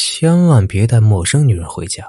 [0.00, 2.08] 千万别带陌生女人回家。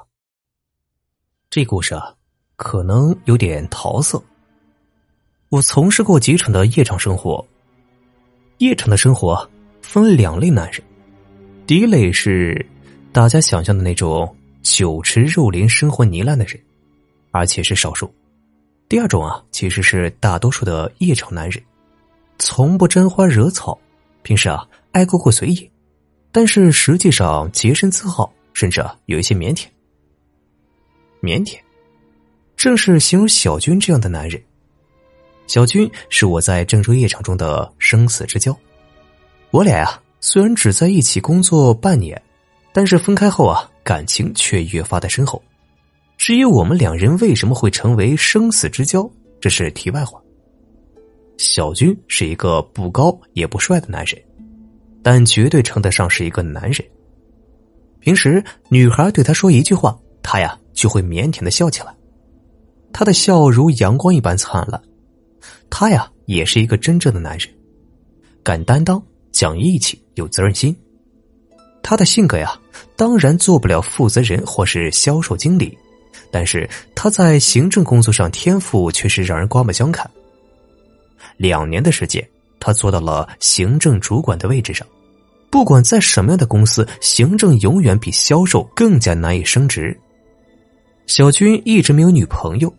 [1.49, 2.13] 这故事啊，
[2.55, 4.23] 可能有点桃色。
[5.49, 7.43] 我从事过几场的夜场生活，
[8.59, 9.49] 夜场的生活
[9.81, 10.79] 分两类男人，
[11.65, 12.63] 第一类是
[13.11, 16.61] 大家想象的那种酒池肉林、生活糜烂的人，
[17.31, 18.13] 而且是少数。
[18.87, 21.59] 第二种啊，其实是大多数的夜场男人，
[22.37, 23.75] 从不沾花惹草，
[24.21, 25.67] 平时啊爱过过随意，
[26.39, 29.65] 但是实际上洁身自好，甚至啊有一些腼腆。
[31.21, 31.59] 腼腆，
[32.55, 34.41] 正是形容小军这样的男人。
[35.47, 38.57] 小军是我在郑州夜场中的生死之交，
[39.51, 42.19] 我俩呀虽然只在一起工作半年，
[42.71, 45.43] 但是分开后啊感情却越发的深厚。
[46.17, 49.11] 至于我们两人为什么会成为生死之交，
[49.41, 50.17] 这是题外话。
[51.37, 54.17] 小军是一个不高也不帅的男人，
[55.11, 56.87] 但绝对称得上是一个男人。
[57.99, 61.91] 平时女孩对他说一句话，他呀就会腼腆的笑起来。
[62.93, 64.79] 他的笑如阳光一般灿烂。
[65.67, 67.49] 他呀也是一个真正的男人，
[68.43, 69.01] 敢担当、
[69.31, 70.77] 讲义气、有责任心。
[71.81, 72.55] 他的性格呀，
[72.95, 75.75] 当然做不了负责人或是销售经理。
[76.29, 80.07] 但是他在行政工作上天赋却是让人刮目相看。
[81.37, 82.23] 两年的时间，
[82.59, 84.87] 他做到了行政主管的位置上。
[85.49, 89.99] 不管在什么样的公司，行政永远比销售更加难以升职。
[91.07, 92.71] 小军一直没有女朋友，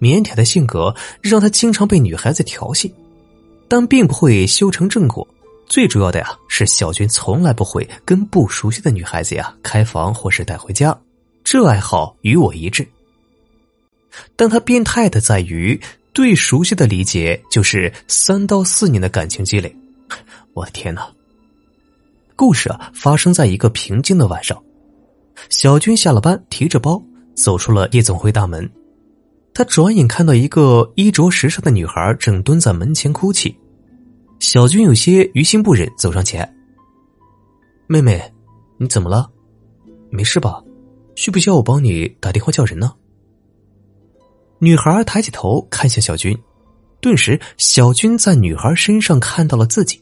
[0.00, 2.94] 腼腆的性格让他经常被女孩子调戏，
[3.66, 5.26] 但并不会修成正果。
[5.66, 10.96] 最主要的呀，是小军从来不会跟不熟悉的女孩子呀开房或是带回家。
[11.42, 12.86] 这爱好与我一致，
[14.36, 15.78] 但他变态的在于
[16.12, 19.74] 对熟悉的理解就是三到四年的感情积累。
[20.54, 21.10] 我的天哪！
[22.38, 24.56] 故事啊，发生在一个平静的晚上，
[25.50, 27.02] 小军下了班，提着包
[27.34, 28.70] 走出了夜总会大门。
[29.52, 33.58] 他转眼看到一个衣着时尚的女孩正蹲在门前哭泣。
[34.38, 36.48] 小军有些于心不忍，走上前
[37.88, 38.22] ：“妹妹，
[38.76, 39.28] 你怎么了？
[40.08, 40.62] 没事吧？”
[41.16, 42.94] 需不需要我帮你打电话叫人呢？
[44.60, 46.38] 女孩抬起头看向小军，
[47.00, 50.00] 顿时小军在女孩身上看到了自己。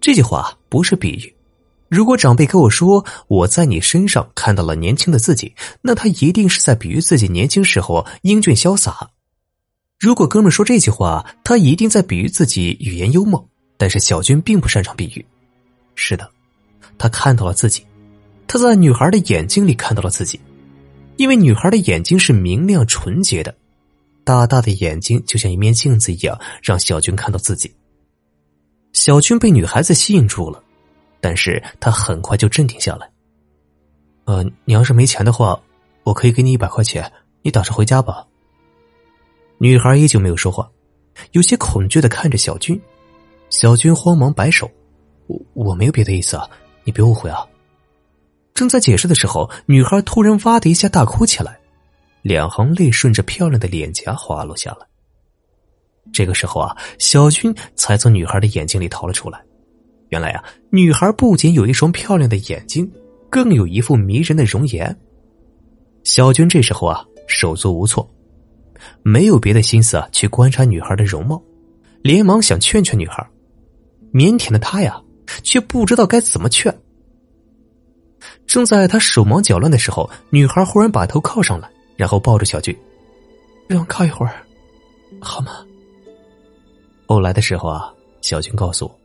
[0.00, 1.35] 这句话不是比喻，
[1.96, 9.08] 如果长辈跟我说我在你身上看到了年轻的自己，那他一定是在比喻自己年轻时候英俊潇洒。
[9.98, 13.48] 如果哥们说这句话，他一定在比喻自己语言幽默。
[13.78, 15.24] 但是小军并不擅长比喻，
[15.94, 16.30] 是的，
[16.98, 17.82] 他看到了自己。
[18.46, 20.38] 他在女孩的眼睛里看到了自己，
[21.16, 23.54] 因为女孩的眼睛是明亮纯洁的，
[24.22, 27.72] 大大的眼睛就像一面镜子一样，让小军看到自己。
[28.92, 30.62] 小军被女孩子吸引住了，
[31.26, 33.10] 但是他很快就镇定下来。
[34.26, 35.60] 呃，你要是没钱的话，
[36.04, 38.24] 我可以给你一百块钱，你打车回家吧。
[39.58, 40.70] 女孩依旧没有说话，
[41.32, 42.80] 有些恐惧的看着小军。
[43.50, 44.70] 小军慌忙摆手
[45.26, 46.48] ：“我我没有别的意思啊，
[46.84, 47.44] 你别误会啊。”
[48.54, 51.58] 正在解释的时候，女孩突然哇的一下大哭起来，
[52.22, 54.86] 两行泪顺着漂亮的脸颊滑落下来。
[56.12, 59.42] 这个时候啊，小军才从女孩的眼睛里逃了出来。
[60.08, 62.90] 原来啊，女孩不仅有一双漂亮的眼睛，
[63.30, 64.96] 更有一副迷人的容颜。
[66.04, 68.08] 小军这时候啊，手足无措，
[69.02, 71.42] 没有别的心思啊去观察女孩的容貌，
[72.02, 73.28] 连忙想劝劝女孩。
[74.12, 75.02] 腼腆的他呀，
[75.42, 76.74] 却不知道该怎么劝。
[78.46, 82.74] 正在他手忙脚乱的时候，女孩忽然把头靠上来，然后抱住小军，
[83.68, 84.46] 让我靠一会儿，
[85.20, 85.66] 好吗？
[87.06, 87.92] 后来的时候啊，
[88.22, 88.98] 小军告诉我，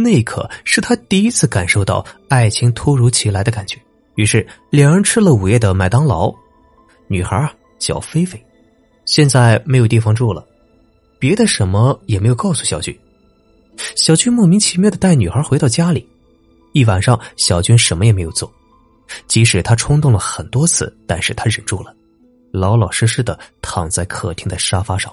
[0.00, 3.76] 那一刻是他第一次感受到爱情突如其来的感觉。
[4.14, 6.32] 于是两人吃了午夜的麦当劳。
[7.08, 8.40] 女孩叫菲菲，
[9.06, 10.46] 现在没有地方住了，
[11.18, 12.96] 别的什么也没有告诉小军。
[13.96, 16.06] 小军莫名其妙的带女孩回到家里，
[16.72, 18.52] 一晚上小军什么也没有做。
[19.26, 21.94] 即使他冲动了很多次，但是他忍住了，
[22.52, 25.12] 老老实实的躺在客厅的沙发上。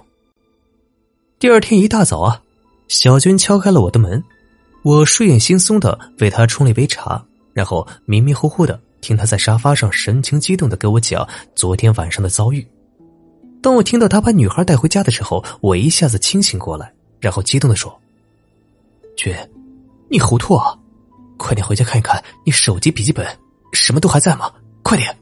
[1.40, 2.42] 第二天一大早啊，
[2.88, 4.22] 小军敲开了我的门，
[4.86, 12.64] 我睡眼惺忪的为他冲了一杯茶，然后迷迷糊糊的听他在沙发上神情激动的给我讲昨天晚上的遭遇。
[13.64, 18.00] 当我听到他把女孩带回家的时候，我一下子清醒过来，然后激动的说
[19.18, 19.36] ：“君，
[20.08, 20.78] 你糊涂啊！
[21.36, 23.26] 快点回家看一看你手机、笔记本。”
[23.74, 24.54] 什么都还在吗？
[24.84, 25.18] 快点！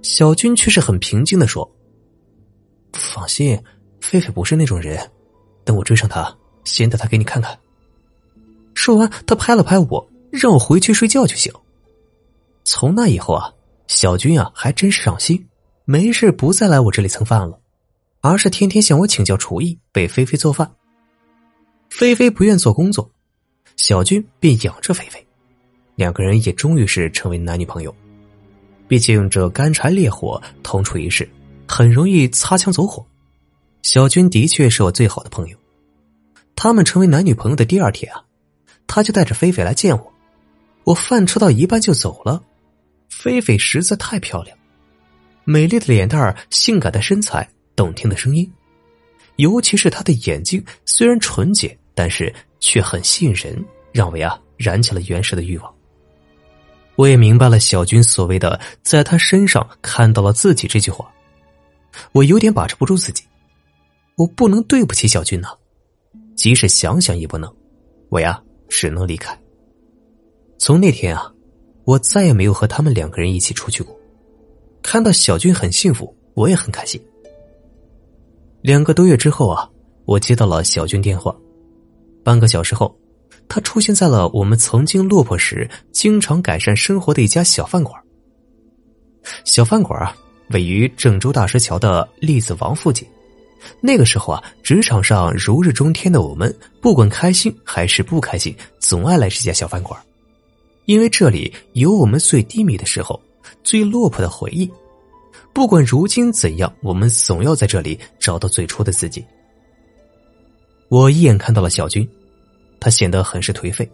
[0.00, 1.68] 小军却是很平静的说
[2.94, 3.60] ：“放心，
[4.00, 5.10] 菲菲不是那种人。
[5.64, 6.32] 等我追上她，
[6.62, 7.58] 先带她给你看看。”
[8.78, 11.52] 说完，他拍了拍我，让我回去睡觉就行。
[12.62, 13.52] 从那以后啊，
[13.88, 15.48] 小军啊还真是上心，
[15.84, 17.58] 没事不再来我这里蹭饭了，
[18.20, 20.70] 而是天天向我请教厨艺，给菲菲做饭。
[21.90, 23.10] 菲菲不愿做工作，
[23.76, 25.26] 小军便养着菲菲，
[25.96, 27.92] 两个人也终于是成为男女朋友。
[28.86, 31.28] 毕竟这干柴烈火同处一室，
[31.66, 33.04] 很容易擦枪走火。
[33.82, 35.58] 小军的确是我最好的朋友。
[36.54, 38.22] 他们成为男女朋友的第二天啊，
[38.88, 40.12] 他就带着菲菲来见我。
[40.82, 42.42] 我饭吃到一半就走了。
[43.08, 44.56] 菲菲实在太漂亮，
[45.44, 48.50] 美丽的脸蛋儿、性感的身材、动听的声音，
[49.36, 55.74] 尤其是她的眼睛，虽然纯洁，但是却很吸引人，让我呀燃起了原始的欲望。
[56.96, 61.10] 我也明白了小军所谓的在他身上看到了自己这句话，
[62.12, 63.24] 我有点把持不住自己，
[64.16, 65.48] 我不能对不起小军呐，
[66.36, 67.52] 即使想想也不能，
[68.10, 69.38] 我呀只能离开。
[70.58, 71.32] 从那天啊，
[71.84, 73.96] 我再也没有和他们两个人一起出去过。
[74.82, 77.00] 看到小军很幸福，我也很开心。
[78.60, 79.68] 两个多月之后啊，
[80.04, 81.34] 我接到了小军电话，
[82.22, 82.94] 半个小时后。
[83.50, 87.98] 他出现在了我们曾经落魄时经常改善生活的一家小饭馆。
[89.44, 90.14] 小饭馆啊，
[90.50, 93.08] 位于郑州大石桥的栗子王附近。
[93.80, 100.00] 那个时候啊，职场上如日中天的我们，不管开心还是不开心，总爱来这家小饭馆，
[100.86, 103.20] 因为这里有我们最低迷的时候、
[103.62, 104.70] 最落魄的回忆。
[105.52, 109.24] 不管如今怎样，我们总要在这里找到最初的自己。
[110.88, 112.08] 我一眼看到了小军。
[112.80, 113.90] 他显得很是颓废，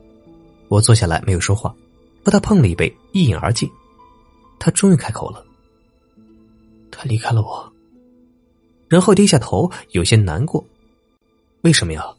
[0.69, 1.75] 我坐下来没有说话，
[2.22, 3.66] 和他碰了一杯，一饮而尽。
[4.58, 5.43] 他终于开口了，
[6.90, 7.72] 他离开了我，
[8.94, 10.64] 然后低下头，有些难过。
[11.62, 12.14] 为什么呀？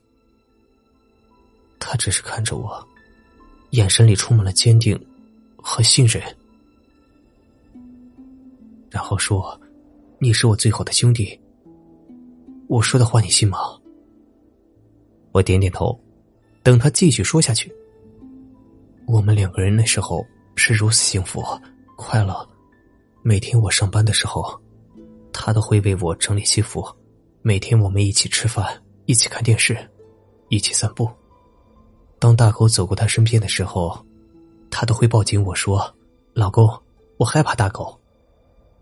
[1.79, 2.85] 他只是看着我，
[3.69, 4.93] 眼神里充满了坚定
[5.55, 6.21] 和信任，
[8.89, 9.57] 然后说
[10.19, 11.39] ：“你是我最好的兄弟。”
[12.67, 13.57] 我说的话你信吗？
[15.31, 15.97] 我点点头。
[16.61, 17.73] 等他继续说下去，
[19.07, 21.41] 我们两个人那时候是如此幸福、
[21.95, 22.45] 快乐。
[23.21, 24.59] 每天我上班的时候，
[25.37, 26.83] 他都会为我整理西服。
[27.41, 29.77] 每天我们一起吃饭，一起看电视，
[30.49, 31.09] 一起散步。
[32.17, 34.03] 当大狗走过他身边的时候，
[34.71, 35.95] 他都会抱紧我说
[36.33, 36.67] ：“老公，
[37.17, 37.99] 我害怕大狗。”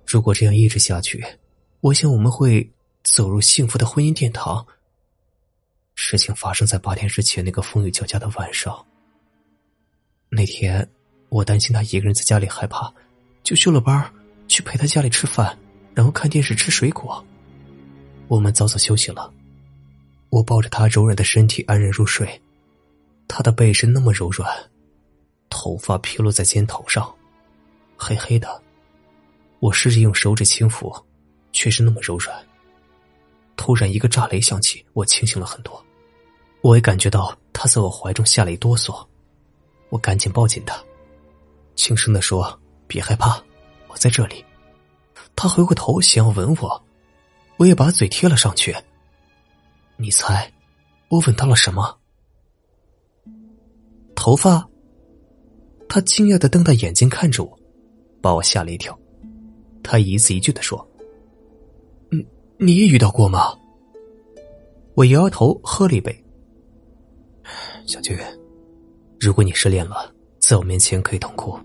[0.06, 1.26] 如果这样一直下去，
[1.82, 2.72] 我想我们会
[3.04, 4.66] 走入幸福的婚姻殿堂。
[5.96, 8.86] 事情发生在八天之前那个风雨交加的晚上。
[10.30, 10.88] 那天，
[11.30, 12.94] 我担心他一个人在家里害怕，
[13.44, 14.12] 就休了班
[14.48, 15.58] 去陪他家里吃饭，
[15.94, 17.24] 然后看电视吃水果。
[18.28, 19.32] 我们早早休息了，
[20.30, 22.42] 我抱着他柔软的身体安然入睡。
[23.28, 24.48] 他的背是那么柔软，
[25.50, 27.14] 头发披落在肩头上，
[27.98, 28.62] 黑黑的。
[29.60, 31.02] 我试着用手指轻抚，
[31.52, 32.36] 却是那么柔软。
[33.56, 35.84] 突然，一个炸雷响起，我清醒了很多。
[36.62, 39.06] 我也感觉到他在我怀中吓了一哆嗦，
[39.90, 40.82] 我赶紧抱紧他，
[41.76, 43.42] 轻声的说：“别害怕，
[43.88, 44.44] 我在这里。”
[45.36, 46.86] 他回过头想要吻我，
[47.58, 48.76] 我也把嘴贴了上去。
[49.98, 50.52] 你猜，
[51.10, 51.98] 我吻到了什么？
[54.16, 54.68] 头发。
[55.90, 57.60] 他惊讶的瞪大眼睛看着我，
[58.20, 58.98] 把我吓了一跳。
[59.84, 60.88] 他一字一句的说。
[62.58, 63.56] 你也遇到过吗？
[64.96, 66.24] 我摇摇头，喝了一杯。
[67.86, 68.18] 小军，
[69.20, 71.60] 如果你失恋了，在我面前可以痛哭，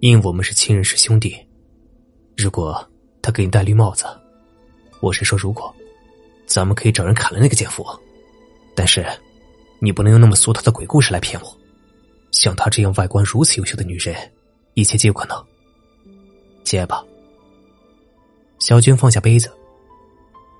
[0.00, 1.34] 因为我们是亲人，是兄弟。
[2.38, 2.88] 如果
[3.20, 4.04] 他给你戴绿帽子，
[5.00, 5.74] 我是说如果，
[6.46, 7.84] 咱们可以找人砍了那个奸夫。
[8.76, 9.04] 但是，
[9.80, 11.58] 你不能用那么俗套的鬼故事来骗我。
[12.30, 14.14] 像她这样外观如此优秀的女人，
[14.74, 15.44] 一切皆有可能。
[16.62, 17.04] 接吧。
[18.60, 19.52] 小军放下杯子。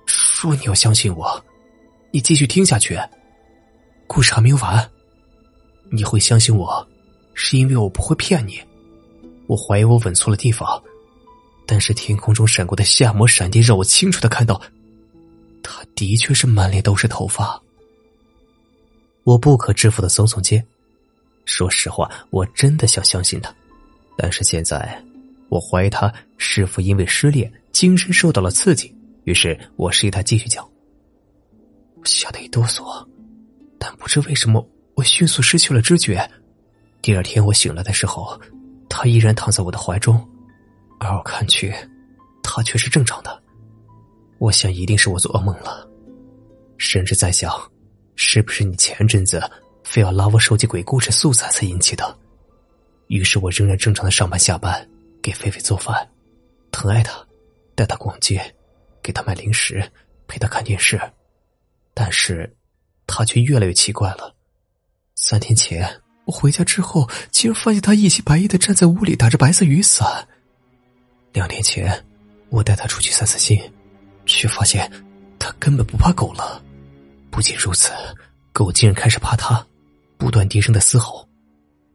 [0.05, 1.41] 说你要相信我，
[2.11, 2.99] 你继续听下去。
[4.05, 4.91] 故事还没有完，
[5.89, 6.85] 你会相信我，
[7.33, 8.61] 是因为我不会骗你。
[9.47, 10.83] 我怀疑我吻错了地方，
[11.71, 14.59] 但是天空中闪过的夏末闪电让我清楚的看到，
[15.61, 17.61] 他的确是满脸都是头发。
[19.23, 20.65] 我不可置否的耸耸肩，
[21.45, 23.53] 说实话，我真的想相信他，
[24.17, 24.99] 但是现在，
[25.49, 28.91] 我怀疑他是否因为失恋，精神受到了刺激。
[29.25, 30.67] 于是我示意他继续讲，
[31.97, 33.07] 我吓得一哆嗦，
[33.77, 36.27] 但不知为什么，我迅速失去了知觉。
[36.99, 38.41] 第二天我醒来的时候，
[38.89, 40.27] 他依然躺在我的怀中，
[40.99, 41.73] 而我看去，
[42.43, 43.43] 他却是正常的。
[44.37, 45.87] 我想一定是我做噩梦了，
[46.77, 47.51] 甚至在想，
[48.15, 49.41] 是不是你前阵子
[49.83, 52.17] 非要拉我收集鬼故事素材才引起的？
[53.07, 54.87] 于是我仍然正常的上班下班，
[55.21, 56.07] 给菲菲做饭，
[56.71, 57.13] 疼爱她，
[57.75, 58.39] 带她逛街，
[59.01, 59.83] 给她买零食，
[60.27, 60.99] 陪她看电视。
[61.93, 62.55] 但是，
[63.07, 64.35] 她却越来越奇怪了。
[65.15, 70.27] 三天前我回家之后，竟然发现她一袭白衣的站在屋里打着白色雨伞。
[71.31, 72.05] 两天前，
[72.49, 73.59] 我带她出去散散心，
[74.25, 74.91] 却发现
[75.37, 76.61] 她根本不怕狗了。
[77.29, 77.91] 不仅如此，
[78.51, 79.65] 狗竟然开始怕她，
[80.17, 81.27] 不断低声的嘶吼。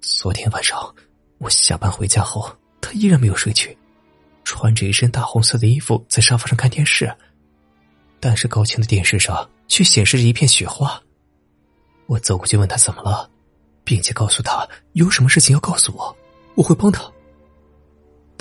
[0.00, 0.94] 昨天晚上，
[1.38, 2.50] 我下班回家后，
[2.80, 3.76] 他依然没有睡去，
[4.44, 7.12] 穿着一身大红色的衣服在沙发上看电视。
[8.20, 11.00] 但是高清的电视上却显示着一片雪花。
[12.06, 13.28] 我走过去问他怎么了，
[13.82, 16.16] 并且告诉他有什么事情要告诉我，
[16.54, 17.10] 我会帮他。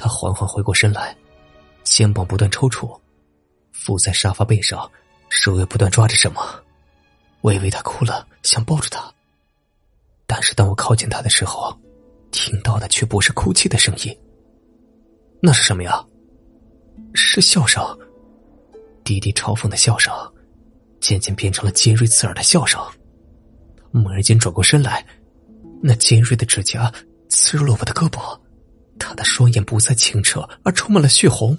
[0.04, 1.16] 他缓缓回过身来，
[1.86, 3.00] 肩膀不断抽搐，
[3.72, 4.92] 伏在沙发背上，
[5.30, 6.44] 手也不断抓着什么。
[7.40, 9.02] 我以为他哭了，想抱住他。
[10.28, 11.74] 但是当我靠近他的时候，
[12.32, 14.14] 听到的却不是哭泣的声音。
[15.42, 16.06] 那是什么呀？
[17.14, 17.82] 是笑声，
[19.06, 20.14] 低低嘲讽的笑声，
[21.00, 22.78] 渐渐变成了尖锐刺耳的笑声。
[23.90, 25.06] 猛然间转过身来，
[25.82, 26.94] 那尖锐的指甲
[27.30, 28.38] 刺入了我的胳膊。
[29.00, 31.58] 他的双眼不再清澈，而充满了血红。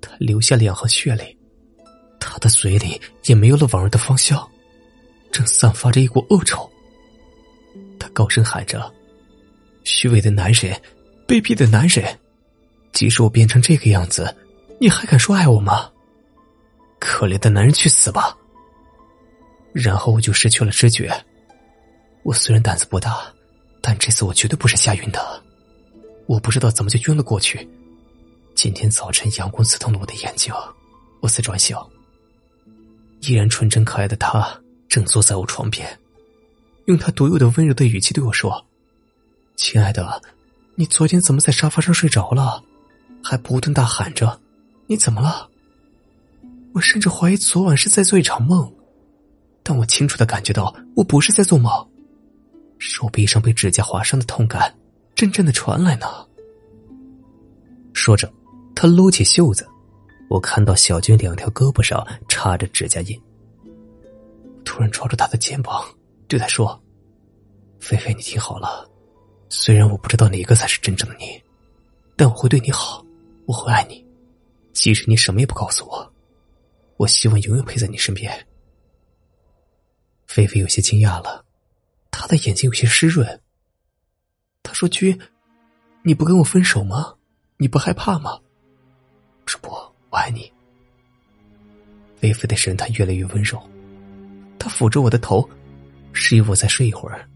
[0.00, 1.36] 他流下两行血泪，
[2.18, 4.48] 他的嘴里也没有了往日的芳香，
[5.30, 6.68] 正散发着一股恶臭。
[7.98, 8.92] 他高声喊着
[9.84, 10.74] ：“虚伪的男人，
[11.26, 12.18] 卑鄙的男人！
[12.92, 14.34] 即使我变成这个样子，
[14.80, 15.88] 你还敢说爱我吗？
[16.98, 18.36] 可怜的男人，去死吧！”
[19.72, 21.10] 然后我就失去了知觉。
[22.24, 23.32] 我虽然胆子不大，
[23.80, 25.42] 但这次我绝对不是吓晕的。
[26.26, 27.68] 我不知道怎么就晕了过去。
[28.54, 30.52] 今天早晨阳光刺痛了我的眼睛，
[31.20, 31.76] 我才转醒。
[33.20, 35.98] 依然纯真可爱的他正坐在我床边。
[36.86, 38.66] 用他独有的温柔的语气对我说
[39.56, 40.20] ：“亲爱的，
[40.74, 42.62] 你昨天怎么在沙发上睡着了？
[43.22, 44.40] 还不断大喊着，
[44.86, 45.48] 你怎么了？”
[46.74, 48.72] 我甚至怀疑昨晚是在做一场梦，
[49.62, 51.70] 但我清楚的感觉到我不是在做梦。
[52.78, 54.74] 手臂上被指甲划伤的痛感，
[55.14, 56.06] 阵阵的传来呢。
[57.92, 58.32] 说着，
[58.74, 59.68] 他撸起袖子，
[60.28, 63.20] 我看到小军两条胳膊上插着指甲印。
[64.64, 65.84] 突然抓住他的肩膀。
[66.28, 66.82] 对他说
[67.78, 68.90] ：“菲菲，你听好了，
[69.50, 71.42] 虽然我不知道哪个才是真正的你，
[72.16, 73.04] 但我会对你好，
[73.44, 74.02] 我会爱你，
[74.72, 76.10] 即使你什么也不告诉我，
[76.96, 78.32] 我希望永远陪在你身边。”
[80.26, 81.44] 菲菲有些惊讶了，
[82.10, 83.38] 她的眼睛有些湿润。
[84.62, 85.18] 他说：“君，
[86.02, 87.14] 你不跟我分手吗？
[87.56, 88.38] 你不害怕吗？”
[89.44, 89.72] 主播，
[90.10, 90.50] 我爱你。
[92.16, 93.60] 菲菲的神态越来越温柔，
[94.58, 95.48] 他抚着我的头。
[96.14, 97.26] 示意我再睡一会儿，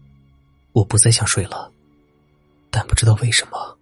[0.71, 1.71] 我不再想睡了，
[2.69, 3.77] 但不知道为什么，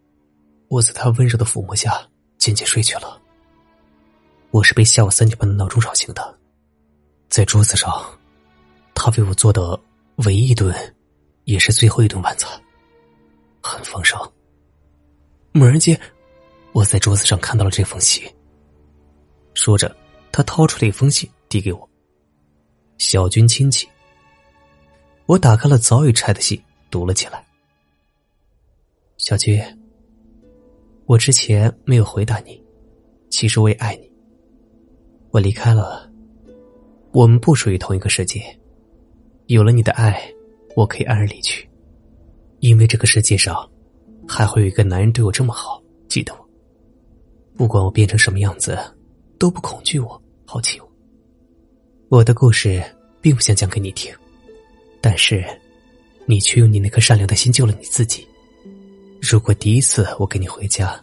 [0.69, 2.01] 我在他温柔的抚摸下
[2.37, 3.21] 渐渐睡去了。
[4.51, 6.39] 我是被下午三点半的闹钟吵醒的，
[7.27, 8.03] 在桌子上，
[8.93, 9.77] 他为我做的
[10.25, 10.73] 唯一一顿，
[11.43, 12.49] 也是最后一顿晚餐，
[13.65, 14.19] 很丰盛。
[15.51, 15.99] 猛然间，
[16.73, 18.23] 我在桌子上看到了这封信。
[19.53, 19.95] 说着，
[20.31, 21.89] 他掏出了一封信递给我，
[22.97, 23.87] 小军亲戚。
[25.25, 27.43] 我打开了早已拆的信，读了起来。
[29.17, 29.59] 小军，
[31.05, 32.61] 我之前没有回答你，
[33.29, 34.11] 其实我也爱你。
[35.31, 36.11] 我离开了，
[37.11, 38.41] 我们不属于同一个世界。
[39.47, 40.21] 有了你的爱，
[40.75, 41.67] 我可以安然离去，
[42.59, 43.69] 因为这个世界上
[44.27, 45.81] 还会有一个男人对我这么好。
[46.07, 46.47] 记得我，
[47.55, 48.77] 不管我变成什么样子，
[49.37, 50.91] 都不恐惧我，抛弃我。
[52.09, 52.83] 我的故事
[53.21, 54.13] 并不想讲给你听。
[55.01, 55.45] 但是，
[56.25, 58.27] 你却用你那颗善良的心救了你自己。
[59.21, 60.99] 如果第一次我跟你回家，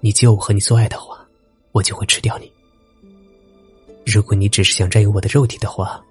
[0.00, 1.26] 你救我和你做爱的话，
[1.72, 2.52] 我就会吃掉你。
[4.04, 6.04] 如果你只是想占有我的肉体的话，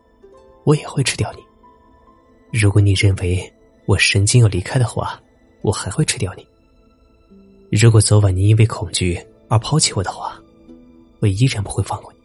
[0.64, 1.44] 我也会吃掉你。
[2.58, 3.53] 如果你认为
[3.86, 5.22] 我神经要离开的话，
[5.62, 6.48] 我还会吃掉你。
[7.70, 10.40] 如果昨晚你因为恐惧而抛弃我的话，
[11.20, 12.20] 我依然不会放过你。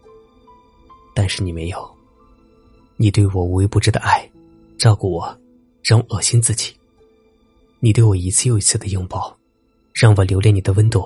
[1.15, 1.91] 但是你没有，
[2.97, 4.29] 你对我无微不至的爱。
[4.77, 5.37] 照顾我，
[5.83, 6.73] 让我恶心自己。
[7.81, 9.37] 你对我一次又一次的拥抱，
[9.93, 11.05] 让我留恋你的温度。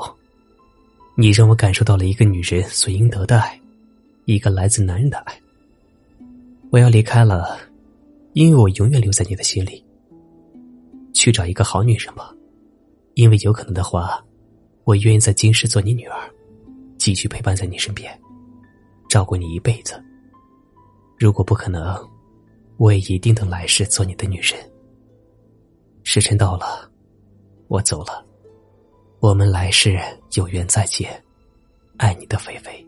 [1.14, 3.58] 你让我感受到了一个女人所应得的爱，
[4.26, 5.40] 一个来自男人的爱。
[6.70, 7.58] 我要离开了，
[8.34, 9.82] 因为我永远留在你的心里。
[11.22, 12.34] 去找一个好女人吧，
[13.14, 14.20] 因为有可能的话，
[14.82, 16.28] 我愿意在今世做你女儿，
[16.98, 18.12] 继续陪伴在你身边，
[19.08, 20.02] 照顾你一辈子。
[21.16, 21.96] 如果不可能。
[22.78, 24.58] 我也一定等来世做你的女人。
[26.02, 26.90] 时辰到了，
[27.68, 28.26] 我走了，
[29.20, 29.96] 我们来世
[30.34, 31.22] 有缘再见，
[31.98, 32.84] 爱你的菲菲。